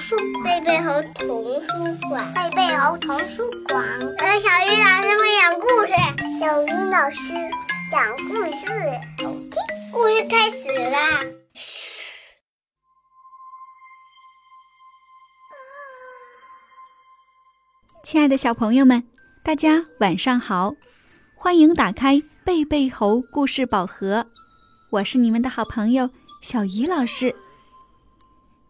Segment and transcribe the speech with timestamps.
[0.00, 1.68] 书贝贝猴童书
[2.08, 3.84] 馆，贝贝猴童书馆。
[4.00, 5.92] 我是小鱼老师会讲故事，
[6.38, 7.34] 小鱼老师
[7.90, 8.64] 讲故事，
[9.18, 9.52] 好听。
[9.92, 11.26] 故事开始啦！
[18.02, 19.06] 亲爱的小朋友们，
[19.44, 20.72] 大家晚上好，
[21.36, 24.26] 欢迎打开贝贝猴故事宝盒，
[24.92, 26.08] 我是你们的好朋友
[26.40, 27.36] 小鱼老师。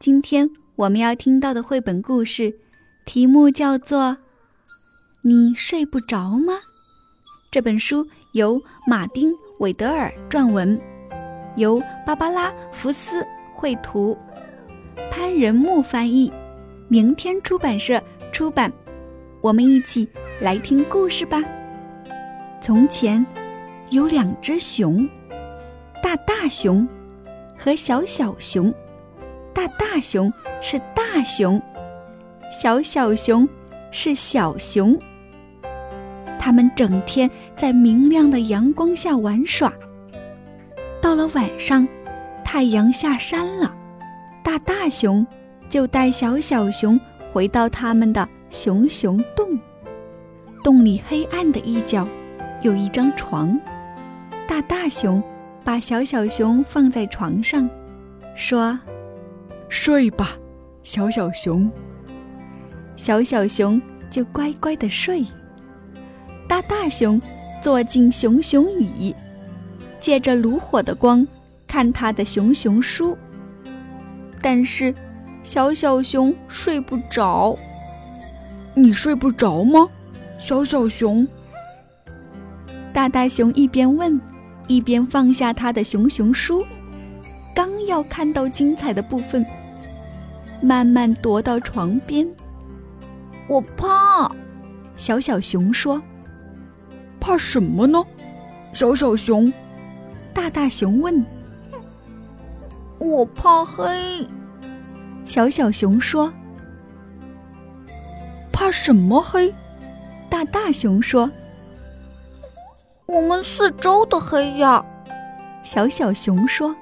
[0.00, 2.56] 今天我们要听到的绘本故事，
[3.04, 4.00] 题目叫做
[5.20, 6.54] 《你睡不着吗》。
[7.50, 10.80] 这本书由马丁·韦德尔撰文，
[11.56, 13.22] 由芭芭拉·福斯
[13.52, 14.16] 绘图，
[15.10, 16.32] 潘仁木翻译，
[16.88, 18.72] 明天出版社出版。
[19.42, 20.08] 我们一起
[20.40, 21.44] 来听故事吧。
[22.62, 23.24] 从前
[23.90, 25.06] 有两只熊，
[26.02, 26.88] 大大熊
[27.58, 28.72] 和小小熊。
[29.52, 31.60] 大大熊是大熊，
[32.60, 33.48] 小小熊
[33.90, 34.98] 是小熊。
[36.38, 39.72] 他们整天在明亮的阳光下玩耍。
[41.02, 41.86] 到了晚上，
[42.44, 43.74] 太阳下山了，
[44.42, 45.26] 大大熊
[45.68, 46.98] 就带小小熊
[47.32, 49.58] 回到他们的熊熊洞。
[50.62, 52.06] 洞里黑暗的一角
[52.62, 53.58] 有一张床，
[54.46, 55.22] 大大熊
[55.64, 57.68] 把小小熊放在床上，
[58.34, 58.78] 说。
[59.70, 60.36] 睡吧，
[60.82, 61.70] 小小熊。
[62.96, 65.24] 小小熊就乖乖的睡。
[66.48, 67.22] 大大熊
[67.62, 69.14] 坐进熊熊椅，
[70.00, 71.26] 借着炉火的光
[71.68, 73.16] 看他的熊熊书。
[74.42, 74.92] 但是，
[75.44, 77.56] 小小熊睡不着。
[78.74, 79.88] 你睡不着吗，
[80.40, 81.26] 小小熊？
[82.92, 84.20] 大大熊一边问，
[84.66, 86.64] 一边放下他的熊熊书，
[87.54, 89.46] 刚要看到精彩的部分。
[90.62, 92.26] 慢慢踱到床边，
[93.48, 94.30] 我怕。
[94.96, 96.00] 小小熊说
[97.18, 98.04] ：“怕什么呢？”
[98.74, 99.52] 小小熊。
[100.34, 101.24] 大大熊问
[103.00, 104.26] ：“我怕黑。”
[105.26, 106.32] 小小熊说
[108.52, 109.52] ：“怕什么黑？”
[110.28, 111.30] 大大熊说
[113.06, 114.84] ：“我们四周的黑呀。”
[115.64, 116.74] 小小熊说：“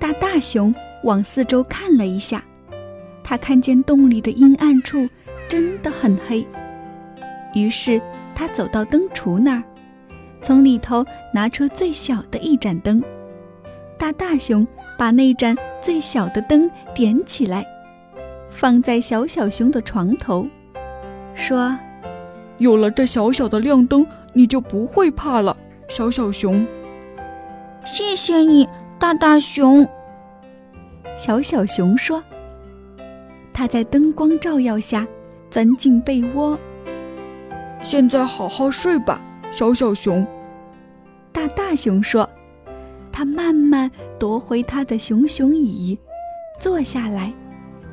[0.00, 0.74] 大大熊。”
[1.04, 2.42] 往四周看了一下，
[3.22, 5.08] 他看见洞里的阴暗处
[5.48, 6.46] 真的很黑。
[7.54, 8.00] 于是
[8.34, 9.62] 他走到灯橱那儿，
[10.40, 11.04] 从里头
[11.34, 13.02] 拿出最小的一盏灯。
[13.98, 14.66] 大大熊
[14.98, 17.64] 把那盏最小的灯点起来，
[18.50, 20.46] 放在小小熊的床头，
[21.34, 21.76] 说
[22.58, 25.56] ：“有了这小小的亮灯，你就不会怕了，
[25.88, 26.66] 小小熊。”
[27.84, 28.68] 谢谢你，
[28.98, 29.88] 大大熊。
[31.16, 32.22] 小小熊说
[33.52, 35.06] ：“它在灯光照耀下
[35.50, 36.58] 钻进被窝。
[37.82, 39.20] 现在好好睡吧，
[39.52, 40.26] 小小熊。”
[41.32, 42.28] 大大熊说
[43.12, 45.98] ：“他慢慢夺回他的熊熊椅，
[46.60, 47.32] 坐下来，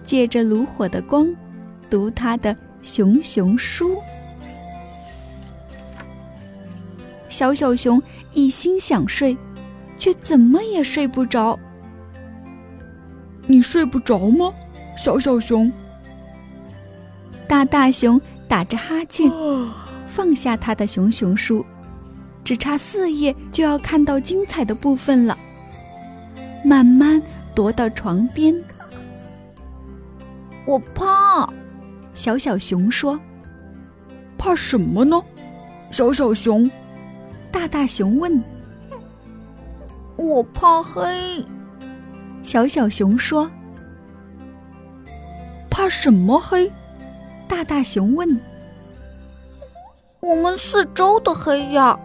[0.05, 1.27] 借着炉火的光，
[1.89, 3.97] 读他的熊熊书。”
[7.29, 8.01] 小小熊
[8.33, 9.35] 一心想睡，
[9.97, 11.57] 却怎么也睡不着。
[13.49, 14.53] 你睡不着吗，
[14.95, 15.71] 小小熊？
[17.47, 19.27] 大大熊打着哈欠，
[20.05, 21.65] 放下他的熊熊书，
[22.43, 25.35] 只差四页就要看到精彩的部分了。
[26.63, 27.19] 慢慢
[27.55, 28.55] 踱到床边，
[30.67, 31.49] 我怕。
[32.13, 33.19] 小小熊说
[34.37, 35.19] ：“怕什么呢？”
[35.89, 36.69] 小小熊。
[37.51, 38.43] 大大熊问
[40.17, 41.43] ：“我怕黑。”
[42.49, 43.47] 小小熊说
[45.69, 46.67] ：“怕什么黑？”
[47.47, 48.27] 大大熊问。
[50.19, 51.95] “我们四周的黑呀。”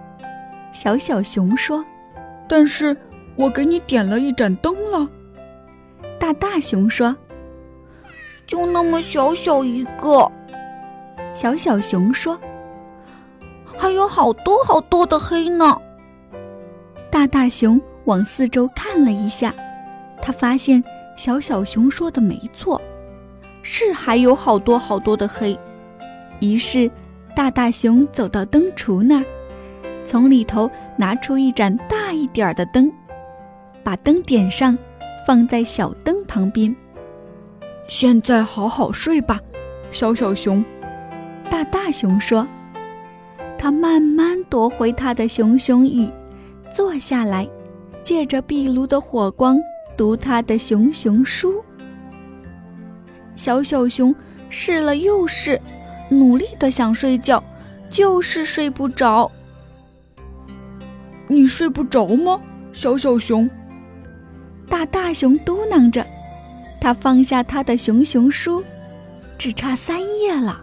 [0.75, 1.83] 小小熊说。
[2.47, 2.95] “但是
[3.37, 5.09] 我给你点了一盏灯了。”
[6.21, 7.17] 大大熊说。
[8.47, 10.31] “就那么小小一个。”
[11.35, 12.39] 小小熊说。
[13.79, 15.81] “还有好多好多的黑呢。”
[17.11, 19.55] 大大熊往四周看了一下。
[20.27, 20.83] 他发现
[21.19, 22.81] 小小熊说的没错，
[23.61, 25.57] 是还有好多好多的黑。
[26.41, 26.91] 于是，
[27.37, 29.25] 大大熊走到灯橱那儿，
[30.07, 32.91] 从里头拿出一盏大一点儿的灯，
[33.83, 34.79] 把灯点上，
[35.27, 36.75] 放在小灯旁边。
[37.87, 39.39] 现在好好睡吧，
[39.91, 40.65] 小小熊。
[41.51, 42.49] 大大熊说。
[43.59, 46.11] 他慢慢夺回他的熊熊椅，
[46.75, 47.47] 坐下来，
[48.03, 49.59] 借着壁炉的火光。
[49.97, 51.63] 读他的熊熊书，
[53.37, 54.15] 小小熊
[54.49, 55.61] 试了又试，
[56.09, 57.43] 努力的想睡觉，
[57.91, 59.31] 就是睡不着。
[61.29, 62.41] 你睡不着吗，
[62.73, 63.49] 小小熊？
[64.69, 66.05] 大大熊嘟囔着，
[66.81, 68.63] 他放下他的熊熊书，
[69.39, 70.61] 只差三页了，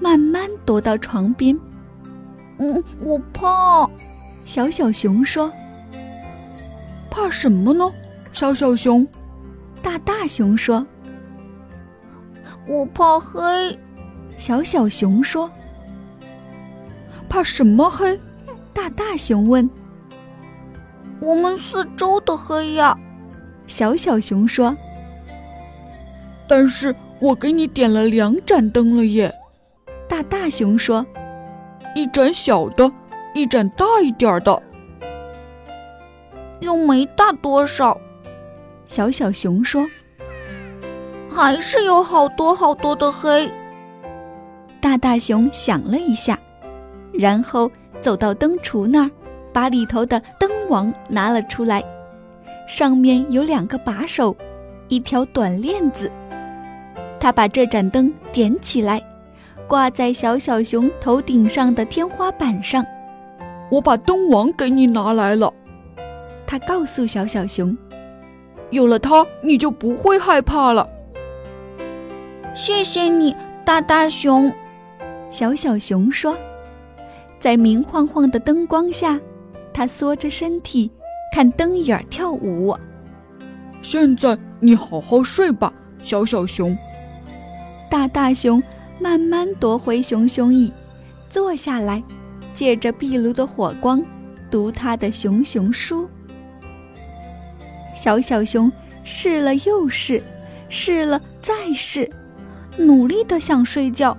[0.00, 1.58] 慢慢踱到床边。
[2.58, 3.88] 嗯，我怕。
[4.46, 5.50] 小小熊说
[7.10, 7.90] ：“怕什么呢？”
[8.36, 9.06] 小小熊。
[9.82, 10.86] 大大熊说
[12.68, 13.40] ：“我怕黑。”
[14.36, 15.50] 小小熊说
[17.30, 18.20] ：“怕什么黑？”
[18.74, 19.70] 大大熊问。
[21.18, 22.94] “我们四周的黑呀。”
[23.66, 24.76] 小小熊说。
[26.46, 29.34] “但是我给你点了两盏灯了耶。”
[30.06, 31.06] 大大熊说。
[31.96, 32.92] “一盏小的，
[33.34, 34.62] 一盏大一点的。”
[36.60, 37.98] 又没大多少。
[38.86, 39.86] 小小熊说
[41.30, 43.50] ：“还是有好多好多的黑。”
[44.80, 46.38] 大大熊想了一下，
[47.12, 49.10] 然后走到灯橱那儿，
[49.52, 51.82] 把里头的灯王拿了出来，
[52.68, 54.34] 上面有两个把手，
[54.88, 56.10] 一条短链子。
[57.18, 59.02] 他把这盏灯点起来，
[59.66, 62.86] 挂在小小熊头顶上的天花板上。
[63.68, 65.52] 我把灯王给你拿来了，
[66.46, 67.76] 他告诉小小熊。
[68.70, 70.88] 有了它，你就不会害怕了。
[72.54, 73.34] 谢谢你，
[73.64, 74.52] 大大熊。
[75.30, 76.36] 小小熊说
[77.38, 79.20] ：“在明晃晃的灯光下，
[79.72, 80.90] 它缩着身体
[81.32, 82.74] 看灯影儿跳舞。”
[83.82, 85.72] 现在你好好睡吧，
[86.02, 86.76] 小小熊。
[87.90, 88.60] 大大熊
[88.98, 90.72] 慢慢夺回熊熊椅，
[91.30, 92.02] 坐下来，
[92.54, 94.02] 借着壁炉的火光，
[94.50, 96.08] 读他的熊熊书。
[97.96, 98.70] 小小熊
[99.02, 100.22] 试了又试，
[100.68, 102.08] 试了再试，
[102.78, 104.16] 努力的想睡觉，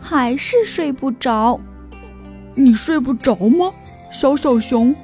[0.00, 1.58] 还是睡不着。
[2.54, 3.72] 你睡不着吗，
[4.12, 4.94] 小小熊？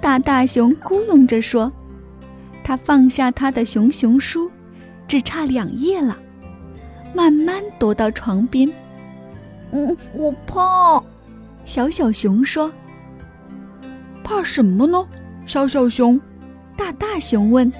[0.00, 1.70] 大大熊咕哝着说
[2.64, 4.50] ：“他放下他的熊熊书，
[5.06, 6.16] 只差两页了，
[7.14, 8.68] 慢慢踱到床边。”
[9.70, 11.00] 嗯，我怕。
[11.64, 12.72] 小小熊说
[14.24, 15.06] ：“怕什么呢，
[15.46, 16.20] 小小熊？”
[16.76, 17.72] 大大熊问：“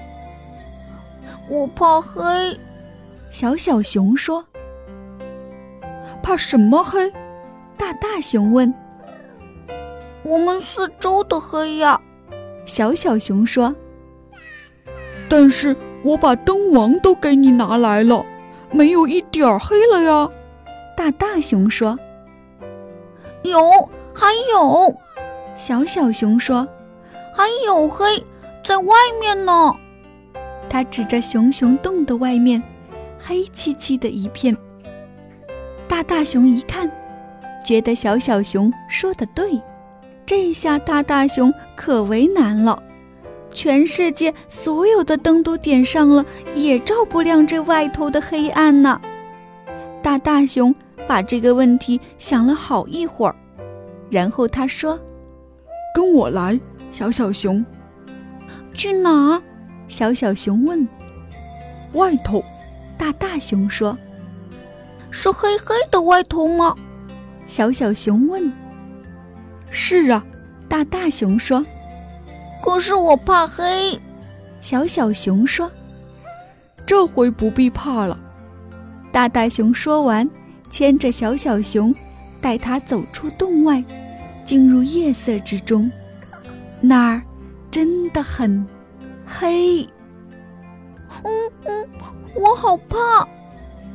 [1.49, 2.21] 我怕黑。”
[3.31, 4.45] 小小熊说
[6.21, 7.11] ：“怕什么黑？”
[7.77, 8.73] 大大熊问
[10.23, 11.99] ：“我们四周的黑呀。”
[12.65, 13.75] 小小熊说
[15.27, 18.23] ：“但是我把灯王都给你拿来了，
[18.71, 20.29] 没有一点儿黑了呀。”
[20.95, 21.97] 大大熊说
[23.43, 23.59] ：“有，
[24.13, 24.95] 还有。”
[25.57, 26.67] 小小熊说
[27.35, 28.23] ：“还有黑。”
[28.63, 29.75] 在外面呢，
[30.69, 32.63] 他指着熊熊洞的外面，
[33.19, 34.55] 黑漆漆的一片。
[35.85, 36.89] 大大熊一看，
[37.65, 39.61] 觉得小小熊说的对，
[40.25, 42.81] 这下大大熊可为难了。
[43.51, 46.25] 全世界所有的灯都点上了，
[46.55, 48.99] 也照不亮这外头的黑暗呢。
[50.01, 50.73] 大大熊
[51.05, 53.35] 把这个问题想了好一会儿，
[54.09, 54.97] 然后他说
[55.93, 56.57] ：“跟我来，
[56.91, 57.63] 小小熊。”
[58.73, 59.41] 去哪儿？
[59.87, 60.87] 小小熊问。
[61.93, 62.43] 外头，
[62.97, 63.95] 大大熊说
[65.11, 66.75] ：“是黑黑的外头吗？”
[67.47, 68.51] 小小熊问。
[69.69, 70.25] “是啊。”
[70.67, 71.63] 大大熊说。
[72.63, 73.99] “可是我怕黑。”
[74.61, 75.69] 小小熊说。
[76.85, 78.19] “这回不必怕了。”
[79.13, 80.27] 大大熊说完，
[80.71, 81.93] 牵着小小熊，
[82.41, 83.83] 带它走出洞外，
[84.43, 85.91] 进入夜色之中。
[86.81, 87.21] 那儿。
[87.73, 88.63] 真的很
[89.25, 89.81] 黑，
[91.23, 91.89] 嗯嗯，
[92.35, 93.27] 我好怕。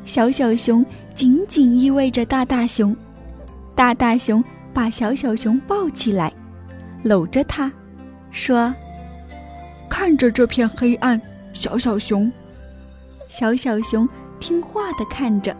[0.05, 2.93] 小小熊紧紧依偎着大大熊，
[3.75, 4.43] 大大熊
[4.73, 6.33] 把小小熊抱起来，
[7.03, 7.71] 搂着它，
[8.31, 8.73] 说
[9.89, 11.19] ：“看着这片黑暗，
[11.53, 12.29] 小小熊。”
[13.31, 14.05] 小小熊
[14.41, 15.55] 听话的看着。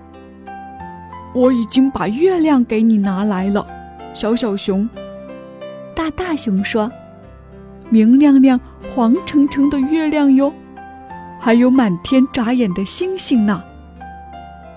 [1.33, 3.65] 我已经把月亮给你拿来了，
[4.13, 4.89] 小小熊。
[5.95, 6.91] 大大熊说。
[7.89, 8.59] 明亮亮、
[8.95, 10.53] 黄澄澄的月亮哟，
[11.39, 13.61] 还有满天眨眼的星星呢。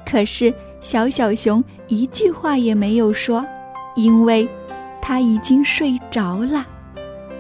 [0.04, 3.44] 可是小小熊一句话也没有说，
[3.94, 4.48] 因为
[5.00, 6.66] 它已经睡着了，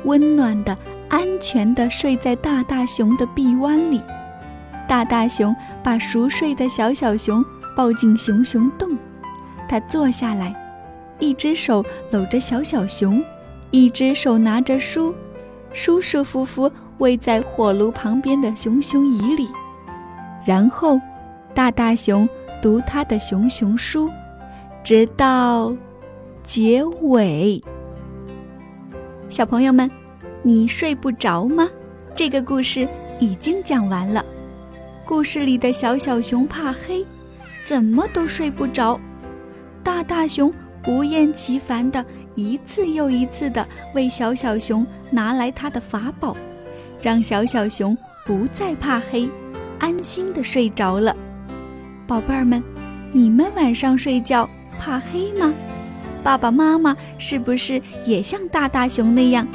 [0.04, 0.76] 温暖的、
[1.08, 4.00] 安全的睡在大大熊的臂弯里。
[4.88, 7.42] 大大熊把熟睡的小小熊
[7.74, 8.96] 抱进熊熊洞，
[9.68, 10.54] 他坐下来，
[11.18, 13.24] 一只手搂着小小熊，
[13.70, 15.14] 一只手拿着书。
[15.72, 19.48] 舒舒服服偎在火炉旁边的熊熊椅里，
[20.44, 21.00] 然后
[21.54, 22.28] 大大熊
[22.60, 24.10] 读他的熊熊书，
[24.84, 25.74] 直到
[26.44, 27.60] 结尾。
[29.30, 29.90] 小朋友们，
[30.42, 31.68] 你睡不着吗？
[32.14, 32.86] 这个故事
[33.18, 34.24] 已经讲完了。
[35.06, 37.04] 故事里的小小熊怕黑，
[37.64, 39.00] 怎么都睡不着。
[39.82, 40.52] 大大熊
[40.82, 46.36] 不厌其烦的一次又一次的为小小熊拿来他的法宝，
[47.02, 47.96] 让小小熊
[48.26, 49.28] 不再怕黑，
[49.78, 51.14] 安心的睡着了。
[52.06, 52.62] 宝贝儿们，
[53.12, 54.48] 你们晚上睡觉
[54.78, 55.52] 怕黑吗？
[56.22, 59.46] 爸爸妈妈是不是也像大大熊那样，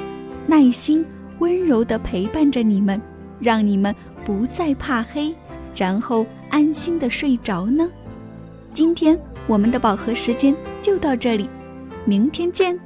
[0.46, 1.06] 耐心
[1.40, 3.02] 温柔地陪伴着你们，
[3.40, 5.34] 让你们不再怕黑，
[5.76, 7.90] 然后安心地睡着呢？
[8.74, 9.18] 今天
[9.48, 11.50] 我们的宝盒时间就到这里，
[12.08, 12.80] 明天见。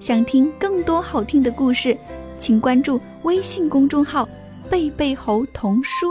[0.00, 1.94] 想听更多好听的故事，
[2.38, 4.26] 请关注微信公众号
[4.70, 6.06] “贝贝猴童书”。